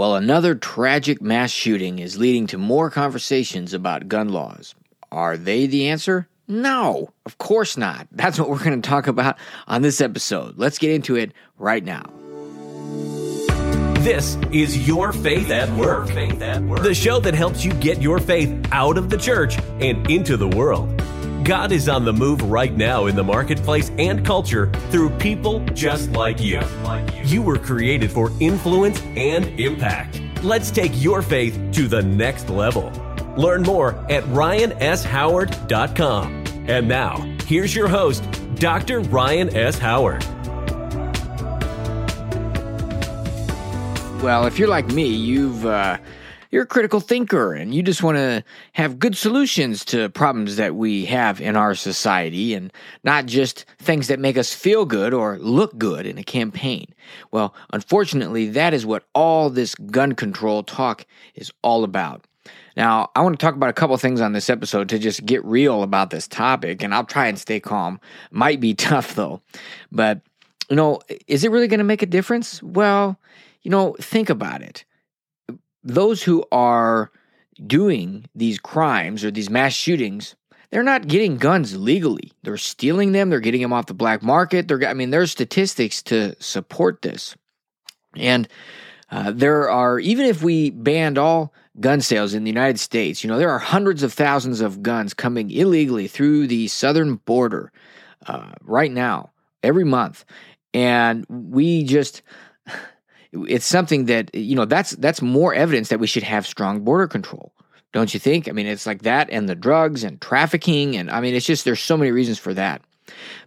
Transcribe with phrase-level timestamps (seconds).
[0.00, 4.74] Well, another tragic mass shooting is leading to more conversations about gun laws.
[5.12, 6.26] Are they the answer?
[6.48, 8.08] No, of course not.
[8.12, 9.36] That's what we're going to talk about
[9.68, 10.56] on this episode.
[10.56, 12.04] Let's get into it right now.
[14.00, 16.82] This is Your Faith at Work, faith at work.
[16.82, 20.48] the show that helps you get your faith out of the church and into the
[20.48, 20.88] world.
[21.44, 26.12] God is on the move right now in the marketplace and culture through people just
[26.12, 26.60] like you.
[27.24, 30.20] You were created for influence and impact.
[30.42, 32.92] Let's take your faith to the next level.
[33.36, 36.44] Learn more at ryanshoward.com.
[36.68, 37.16] And now,
[37.46, 38.22] here's your host,
[38.56, 39.00] Dr.
[39.00, 39.78] Ryan S.
[39.78, 40.22] Howard.
[44.22, 45.96] Well, if you're like me, you've uh,
[46.50, 50.74] you're a critical thinker and you just want to have good solutions to problems that
[50.74, 52.72] we have in our society and
[53.04, 56.92] not just things that make us feel good or look good in a campaign.
[57.30, 62.26] Well, unfortunately, that is what all this gun control talk is all about.
[62.76, 65.44] Now, I want to talk about a couple things on this episode to just get
[65.44, 68.00] real about this topic, and I'll try and stay calm.
[68.30, 69.40] Might be tough though,
[69.92, 70.20] but
[70.68, 72.62] you know, is it really going to make a difference?
[72.62, 73.18] Well,
[73.62, 74.84] you know, think about it
[75.82, 77.10] those who are
[77.66, 80.34] doing these crimes or these mass shootings,
[80.70, 82.32] they're not getting guns legally.
[82.42, 83.30] They're stealing them.
[83.30, 84.68] They're getting them off the black market.
[84.68, 87.34] They're, I mean, there's statistics to support this.
[88.16, 88.48] And
[89.10, 93.28] uh, there are, even if we banned all gun sales in the United States, you
[93.28, 97.72] know, there are hundreds of thousands of guns coming illegally through the southern border
[98.26, 99.30] uh, right now,
[99.62, 100.24] every month.
[100.72, 102.22] And we just,
[103.32, 107.06] it's something that you know that's that's more evidence that we should have strong border
[107.06, 107.52] control
[107.92, 108.48] don't you think?
[108.48, 111.64] I mean it's like that and the drugs and trafficking and i mean it's just
[111.64, 112.82] there's so many reasons for that.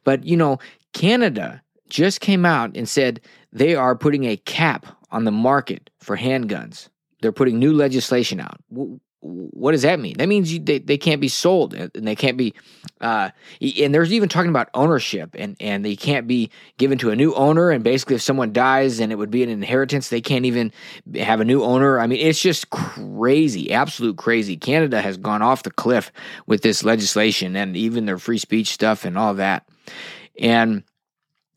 [0.04, 0.60] But you know
[0.94, 6.18] canada just came out and said they are putting a cap on the market for
[6.18, 6.90] handguns.
[7.22, 8.60] They're putting new legislation out
[9.24, 10.18] what does that mean?
[10.18, 12.54] That means you, they, they can't be sold and they can't be,
[13.00, 13.30] uh,
[13.62, 17.34] and there's even talking about ownership and, and they can't be given to a new
[17.34, 17.70] owner.
[17.70, 20.74] And basically, if someone dies and it would be an inheritance, they can't even
[21.16, 22.02] have a new owner.
[22.02, 24.58] I mean, it's just crazy, absolute crazy.
[24.58, 26.12] Canada has gone off the cliff
[26.46, 29.66] with this legislation and even their free speech stuff and all that.
[30.38, 30.84] And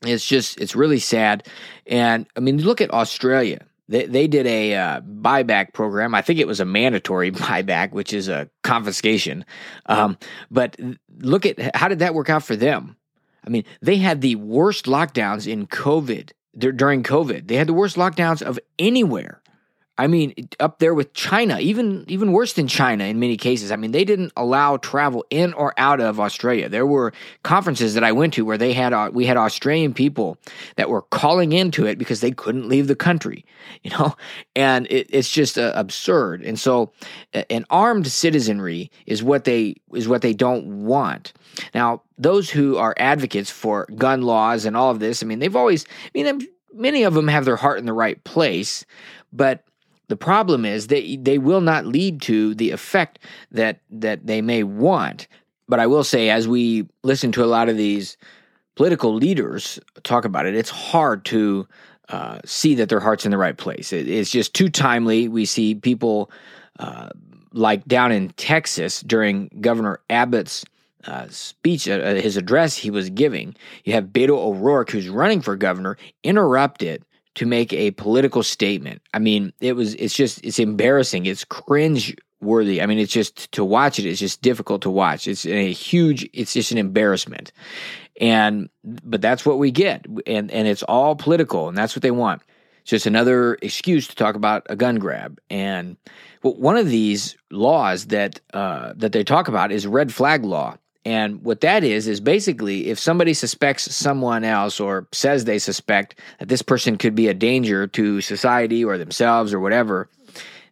[0.03, 1.45] it's just, it's really sad.
[1.85, 3.59] And I mean, look at Australia
[3.89, 6.13] they, they did a uh, buyback program.
[6.13, 9.45] I think it was a mandatory buyback, which is a confiscation.
[9.85, 10.17] Um,
[10.51, 10.77] but
[11.19, 12.97] look at how did that work out for them?
[13.45, 17.47] I mean, they had the worst lockdowns in COVID during COVID.
[17.47, 19.41] They had the worst lockdowns of anywhere.
[19.99, 23.71] I mean, up there with China, even even worse than China in many cases.
[23.71, 26.69] I mean, they didn't allow travel in or out of Australia.
[26.69, 27.13] There were
[27.43, 30.37] conferences that I went to where they had uh, we had Australian people
[30.75, 33.43] that were calling into it because they couldn't leave the country,
[33.83, 34.15] you know,
[34.55, 36.43] and it, it's just uh, absurd.
[36.43, 36.91] And so,
[37.49, 41.33] an armed citizenry is what they is what they don't want.
[41.73, 45.55] Now, those who are advocates for gun laws and all of this, I mean, they've
[45.55, 48.85] always, I mean, many of them have their heart in the right place,
[49.33, 49.63] but
[50.07, 53.19] the problem is that they will not lead to the effect
[53.51, 55.27] that that they may want.
[55.67, 58.17] But I will say, as we listen to a lot of these
[58.75, 61.67] political leaders talk about it, it's hard to
[62.09, 63.91] uh, see that their heart's in the right place.
[63.91, 65.27] It, it's just too timely.
[65.27, 66.31] We see people
[66.79, 67.09] uh,
[67.51, 70.63] like down in Texas during Governor Abbott's
[71.05, 73.55] uh, speech, uh, his address he was giving.
[73.83, 77.03] You have Beto O'Rourke, who's running for governor, interrupt it
[77.37, 78.99] to make a political statement.
[79.13, 81.27] I mean, it was it's just it's embarrassing.
[81.27, 82.81] It's cringe worthy.
[82.81, 84.07] I mean, it's just to watch it.
[84.07, 85.27] It's just difficult to watch.
[85.27, 86.27] It's a huge.
[86.33, 87.51] It's just an embarrassment,
[88.19, 92.11] and but that's what we get, and and it's all political, and that's what they
[92.11, 92.41] want.
[92.81, 95.39] It's just another excuse to talk about a gun grab.
[95.51, 95.95] And
[96.41, 100.77] well, one of these laws that uh, that they talk about is red flag law.
[101.07, 106.19] And what that is, is basically if somebody suspects someone else or says they suspect
[106.39, 110.09] that this person could be a danger to society or themselves or whatever,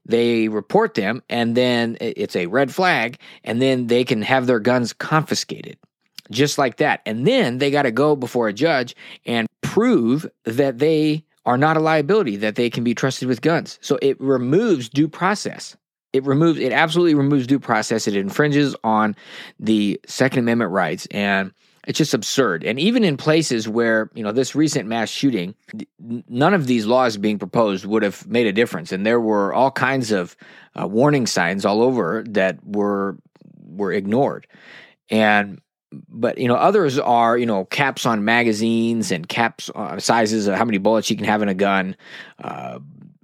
[0.06, 4.60] they report them and then it's a red flag and then they can have their
[4.60, 5.78] guns confiscated
[6.32, 7.00] just like that.
[7.06, 8.94] And then they got to go before a judge
[9.26, 13.80] and prove that they are not a liability, that they can be trusted with guns.
[13.80, 15.78] So it removes due process
[16.16, 18.08] it removes it absolutely removes due process.
[18.08, 19.16] It infringes on
[19.60, 21.52] the second amendment rights and
[21.88, 22.64] it's just absurd.
[22.64, 25.56] And even in places where you know this recent mass shooting
[26.00, 28.92] none of these laws being proposed would have made a difference.
[28.94, 30.38] And there were all kinds of
[30.80, 33.18] uh, warning signs all over that were
[33.68, 34.48] were ignored.
[35.10, 40.48] And but you know others are you know caps on magazines and caps on sizes
[40.48, 41.96] of how many bullets you can have in a gun
[42.40, 42.80] uh,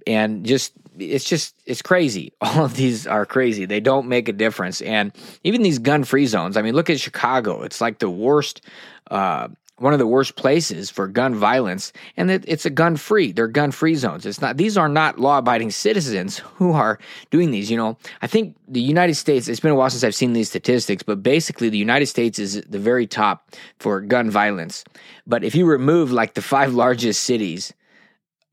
[0.06, 2.32] and just it's just it's crazy.
[2.40, 3.64] All of these are crazy.
[3.64, 4.80] They don't make a difference.
[4.82, 5.12] And
[5.44, 6.56] even these gun free zones.
[6.56, 7.62] I mean, look at Chicago.
[7.62, 8.62] It's like the worst.
[9.10, 9.48] Uh,
[9.78, 13.32] one of the worst places for gun violence, and it's a gun free.
[13.32, 14.24] They're gun free zones.
[14.24, 16.98] It's not; these are not law abiding citizens who are
[17.30, 17.68] doing these.
[17.70, 19.48] You know, I think the United States.
[19.48, 22.62] It's been a while since I've seen these statistics, but basically, the United States is
[22.68, 23.50] the very top
[23.80, 24.84] for gun violence.
[25.26, 27.72] But if you remove like the five largest cities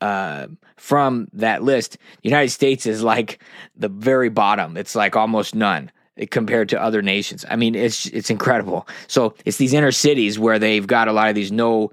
[0.01, 0.48] uh,
[0.78, 3.42] from that list, the United States is like
[3.75, 4.78] the very bottom.
[4.78, 5.92] It's like almost none
[6.31, 7.46] compared to other nations.
[7.50, 8.88] I mean, it's it's incredible.
[9.07, 11.92] So it's these inner cities where they've got a lot of these no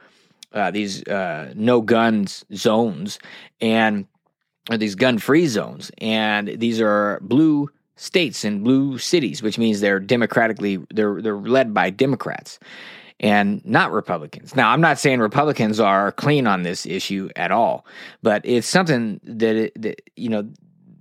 [0.53, 3.19] uh, these uh, no guns zones
[3.61, 4.07] and
[4.71, 9.81] or these gun free zones, and these are blue states and blue cities, which means
[9.81, 12.59] they're democratically they're they're led by Democrats
[13.21, 14.55] and not Republicans.
[14.55, 17.87] Now, I'm not saying Republicans are clean on this issue at all,
[18.23, 20.49] but it's something that, that you know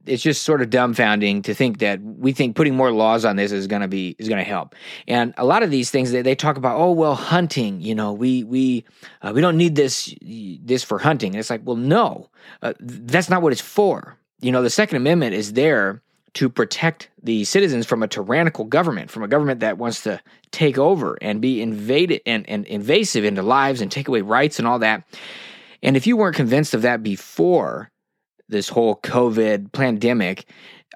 [0.06, 3.52] it's just sort of dumbfounding to think that we think putting more laws on this
[3.52, 4.76] is going to be is going to help.
[5.08, 7.82] And a lot of these things they, they talk about, oh well, hunting.
[7.82, 8.86] You know, we we
[9.22, 11.34] uh, we don't need this this for hunting.
[11.34, 12.30] And it's like, well, no,
[12.62, 14.18] uh, that's not what it's for.
[14.42, 16.02] You know, the Second Amendment is there
[16.36, 20.22] to protect the citizens from a tyrannical government, from a government that wants to
[20.52, 24.68] take over and be invaded and, and invasive into lives and take away rights and
[24.68, 25.04] all that.
[25.82, 27.90] And if you weren't convinced of that before
[28.50, 30.46] this whole COVID pandemic,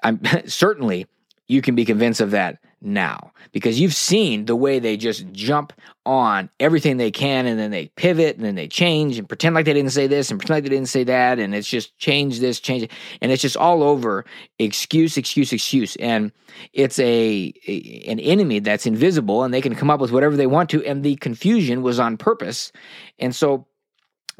[0.02, 1.06] I'm certainly
[1.48, 3.32] you can be convinced of that now.
[3.52, 5.72] Because you've seen the way they just jump
[6.06, 9.64] on everything they can and then they pivot and then they change and pretend like
[9.64, 11.38] they didn't say this and pretend like they didn't say that.
[11.38, 12.92] And it's just change this change it.
[13.20, 14.24] And it's just all over.
[14.58, 15.96] Excuse excuse excuse.
[15.96, 16.32] And
[16.72, 20.46] it's a, a an enemy that's invisible and they can come up with whatever they
[20.46, 20.84] want to.
[20.84, 22.72] And the confusion was on purpose.
[23.18, 23.66] And so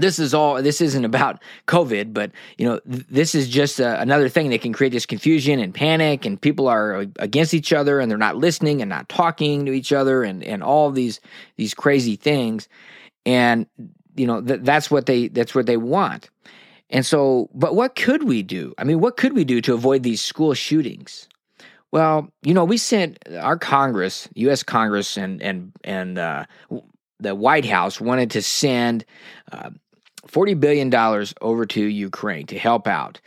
[0.00, 4.00] this is all this isn't about covid but you know th- this is just a,
[4.00, 8.00] another thing that can create this confusion and panic and people are against each other
[8.00, 11.20] and they're not listening and not talking to each other and and all these
[11.56, 12.69] these crazy things.
[13.26, 13.67] And
[14.17, 16.31] you know th- that's what they that's what they want.
[16.91, 18.75] And so but what could we do?
[18.79, 21.29] I mean what could we do to avoid these school shootings?
[21.93, 26.44] Well you know we sent our congress us congress and and and uh,
[27.19, 29.05] the White House wanted to send
[29.52, 29.70] uh,
[30.29, 30.95] $40 billion
[31.41, 33.21] over to Ukraine to help out.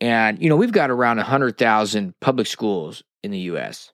[0.00, 3.92] And, you know, we've got around 100,000 public schools in the U.S.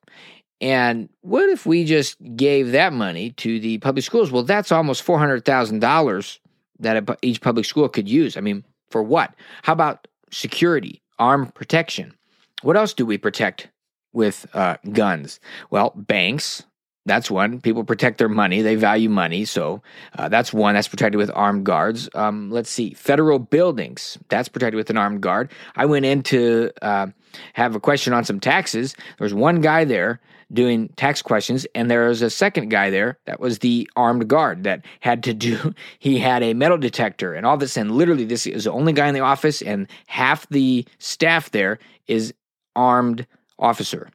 [0.60, 4.30] And what if we just gave that money to the public schools?
[4.30, 6.38] Well, that's almost $400,000
[6.80, 8.36] that each public school could use.
[8.36, 9.34] I mean, for what?
[9.62, 12.14] How about security, armed protection?
[12.62, 13.68] What else do we protect
[14.12, 15.40] with uh, guns?
[15.70, 16.64] Well, banks,
[17.06, 17.60] that's one.
[17.60, 18.62] People protect their money.
[18.62, 19.44] They value money.
[19.44, 19.82] So
[20.18, 20.74] uh, that's one.
[20.74, 22.08] That's protected with armed guards.
[22.14, 22.94] Um, let's see.
[22.94, 24.18] Federal buildings.
[24.28, 25.50] That's protected with an armed guard.
[25.76, 27.08] I went in to uh,
[27.52, 28.94] have a question on some taxes.
[29.18, 30.20] There was one guy there
[30.52, 34.64] doing tax questions, and there was a second guy there that was the armed guard
[34.64, 35.74] that had to do.
[35.98, 37.76] He had a metal detector and all this.
[37.76, 41.78] And literally, this is the only guy in the office, and half the staff there
[42.06, 42.32] is
[42.76, 43.26] armed
[43.58, 44.10] officer.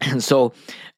[0.00, 0.52] And so,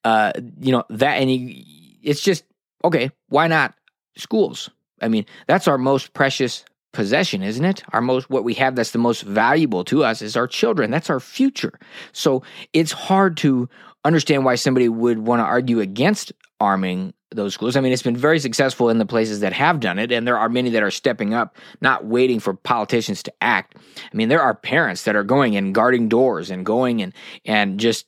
[0.04, 2.44] uh, you know, that, and he, it's just,
[2.84, 3.75] okay, why not
[4.16, 4.70] schools?
[5.00, 7.82] I mean, that's our most precious possession, isn't it?
[7.93, 10.90] Our most, what we have that's the most valuable to us is our children.
[10.90, 11.78] That's our future.
[12.12, 13.69] So it's hard to
[14.05, 17.76] understand why somebody would want to argue against arming those schools.
[17.76, 20.38] I mean, it's been very successful in the places that have done it, and there
[20.38, 23.76] are many that are stepping up, not waiting for politicians to act.
[23.76, 27.12] I mean, there are parents that are going and guarding doors and going and
[27.44, 28.06] and just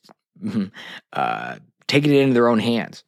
[1.13, 1.55] uh,
[1.87, 3.03] taking it into their own hands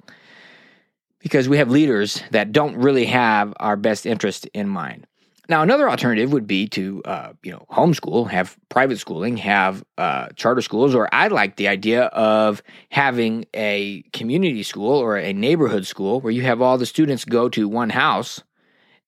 [1.19, 5.05] because we have leaders that don't really have our best interest in mind.
[5.49, 10.27] Now, another alternative would be to, uh, you know, homeschool, have private schooling, have uh,
[10.35, 15.85] charter schools, or I like the idea of having a community school or a neighborhood
[15.85, 18.41] school where you have all the students go to one house,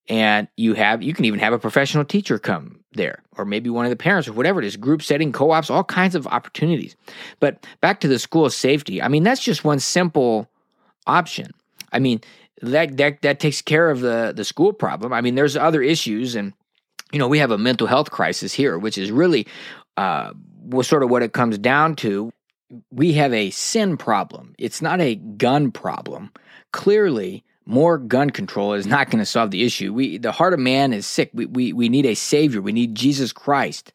[0.09, 3.85] and you have you can even have a professional teacher come there, or maybe one
[3.85, 6.95] of the parents, or whatever it is, group setting, co ops, all kinds of opportunities.
[7.39, 10.49] But back to the school safety, I mean, that's just one simple
[11.07, 11.51] option.
[11.91, 12.21] I mean,
[12.61, 15.13] that, that, that takes care of the, the school problem.
[15.13, 16.53] I mean, there's other issues, and,
[17.11, 19.47] you know, we have a mental health crisis here, which is really
[19.97, 20.31] uh,
[20.81, 22.31] sort of what it comes down to.
[22.91, 26.31] We have a sin problem, it's not a gun problem.
[26.71, 29.93] Clearly, more gun control is not going to solve the issue.
[29.93, 31.31] We, the heart of man is sick.
[31.33, 32.61] We, we, we need a savior.
[32.61, 33.93] We need Jesus Christ.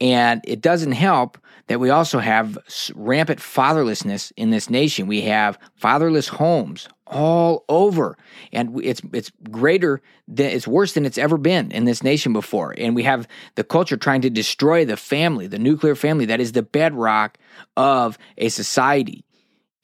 [0.00, 1.38] And it doesn't help
[1.68, 2.58] that we also have
[2.94, 5.06] rampant fatherlessness in this nation.
[5.06, 8.16] We have fatherless homes all over,
[8.52, 12.74] and it's it's greater than it's worse than it's ever been in this nation before.
[12.76, 16.52] And we have the culture trying to destroy the family, the nuclear family that is
[16.52, 17.38] the bedrock
[17.76, 19.24] of a society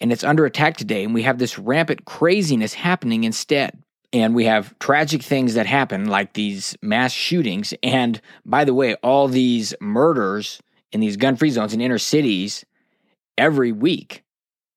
[0.01, 1.05] and it's under attack today.
[1.05, 3.83] And we have this rampant craziness happening instead.
[4.13, 7.75] And we have tragic things that happen, like these mass shootings.
[7.83, 10.63] And by the way, all these murders
[10.93, 12.65] in these gun free zones in inner cities
[13.37, 14.25] every week.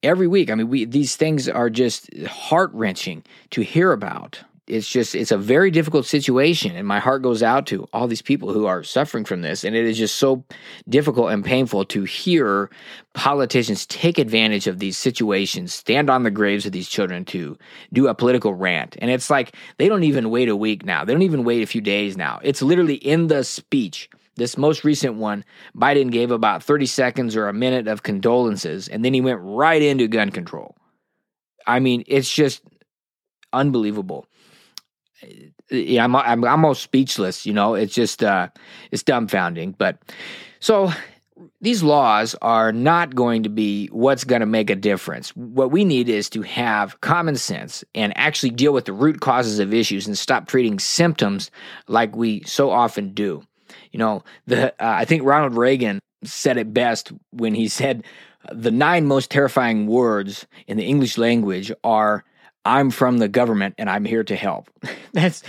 [0.03, 0.49] Every week.
[0.49, 5.31] I mean, we, these things are just heart wrenching to hear about it's just it's
[5.31, 8.83] a very difficult situation and my heart goes out to all these people who are
[8.83, 10.43] suffering from this and it is just so
[10.87, 12.69] difficult and painful to hear
[13.13, 17.57] politicians take advantage of these situations stand on the graves of these children to
[17.91, 18.95] do a political rant.
[18.99, 21.03] And it's like they don't even wait a week now.
[21.03, 22.39] They don't even wait a few days now.
[22.43, 24.09] It's literally in the speech.
[24.37, 25.43] This most recent one,
[25.75, 29.81] Biden gave about 30 seconds or a minute of condolences, and then he went right
[29.81, 30.77] into gun control.
[31.67, 32.61] I mean, it's just
[33.51, 34.25] unbelievable
[35.69, 37.45] yeah, I'm, I'm almost speechless.
[37.45, 38.49] You know, it's just uh,
[38.91, 39.77] it's dumbfounding.
[39.77, 39.97] But
[40.59, 40.91] so
[41.61, 45.35] these laws are not going to be what's going to make a difference.
[45.35, 49.59] What we need is to have common sense and actually deal with the root causes
[49.59, 51.51] of issues and stop treating symptoms
[51.87, 53.43] like we so often do.
[53.91, 58.03] You know, the uh, I think Ronald Reagan said it best when he said
[58.51, 62.23] the nine most terrifying words in the English language are
[62.65, 64.69] I'm from the government and I'm here to help.
[65.13, 65.43] that's,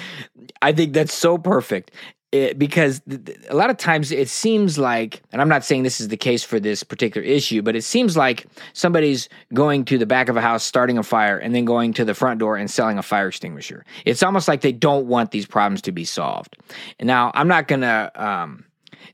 [0.61, 1.90] I think that's so perfect.
[2.31, 3.02] It, because
[3.50, 6.42] a lot of times it seems like, and I'm not saying this is the case
[6.42, 10.40] for this particular issue, but it seems like somebody's going to the back of a
[10.40, 13.28] house, starting a fire, and then going to the front door and selling a fire
[13.28, 13.85] extinguisher.
[14.07, 16.57] It's almost like they don't want these problems to be solved.
[16.99, 18.64] Now I'm not going to, um,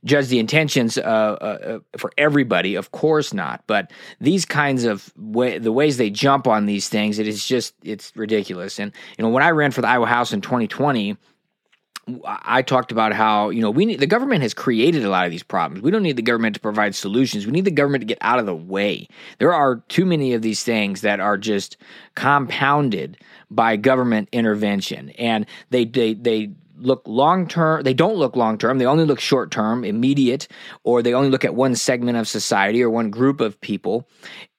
[0.04, 2.74] judge the intentions uh, uh, uh, for everybody.
[2.74, 3.62] Of course not.
[3.66, 7.74] But these kinds of way, the ways they jump on these things, it is just
[7.82, 8.78] it's ridiculous.
[8.78, 11.16] And you know, when I ran for the Iowa House in 2020.
[12.24, 15.30] I talked about how you know we need the government has created a lot of
[15.30, 15.82] these problems.
[15.82, 17.44] We don't need the government to provide solutions.
[17.44, 19.08] We need the government to get out of the way.
[19.38, 21.76] There are too many of these things that are just
[22.14, 23.18] compounded
[23.50, 27.82] by government intervention, and they they they look long term.
[27.82, 28.78] They don't look long term.
[28.78, 30.48] They only look short term, immediate,
[30.84, 34.08] or they only look at one segment of society or one group of people.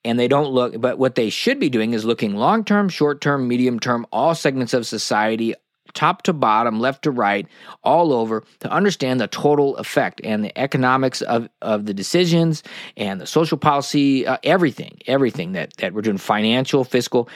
[0.05, 3.21] And they don't look, but what they should be doing is looking long term, short
[3.21, 5.55] term, medium term, all segments of society,
[5.93, 7.47] top to bottom, left to right,
[7.83, 12.63] all over to understand the total effect and the economics of, of the decisions
[12.95, 17.27] and the social policy, uh, everything, everything that, that we're doing, financial, fiscal,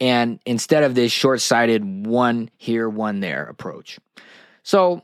[0.00, 3.98] and instead of this short sighted one here, one there approach.
[4.66, 5.02] So,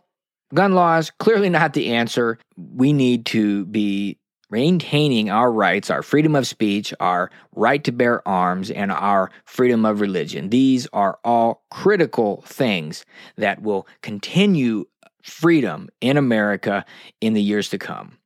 [0.52, 2.37] gun laws, clearly not the answer.
[2.57, 4.19] We need to be
[4.50, 9.85] maintaining our rights, our freedom of speech, our right to bear arms, and our freedom
[9.85, 10.49] of religion.
[10.49, 14.87] These are all critical things that will continue
[15.23, 16.85] freedom in America
[17.21, 18.19] in the years to come.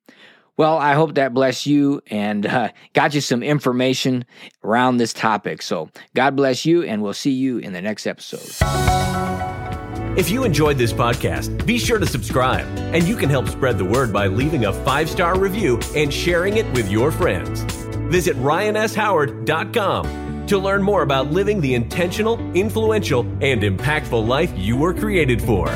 [0.57, 4.25] Well, I hope that bless you and uh, got you some information
[4.64, 5.61] around this topic.
[5.61, 9.56] So, God bless you, and we'll see you in the next episode.
[10.16, 13.85] If you enjoyed this podcast, be sure to subscribe, and you can help spread the
[13.85, 17.61] word by leaving a five star review and sharing it with your friends.
[18.11, 24.94] Visit ryanshoward.com to learn more about living the intentional, influential, and impactful life you were
[24.94, 25.68] created for.